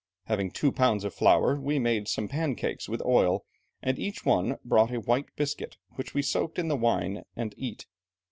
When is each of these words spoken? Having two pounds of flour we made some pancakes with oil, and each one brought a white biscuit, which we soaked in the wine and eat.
Having 0.23 0.49
two 0.53 0.71
pounds 0.71 1.03
of 1.03 1.13
flour 1.13 1.59
we 1.61 1.77
made 1.77 2.07
some 2.07 2.27
pancakes 2.27 2.89
with 2.89 3.03
oil, 3.03 3.45
and 3.83 3.99
each 3.99 4.25
one 4.25 4.57
brought 4.65 4.89
a 4.91 4.99
white 4.99 5.27
biscuit, 5.35 5.77
which 5.91 6.15
we 6.15 6.23
soaked 6.23 6.57
in 6.57 6.69
the 6.69 6.75
wine 6.75 7.21
and 7.35 7.53
eat. 7.55 7.85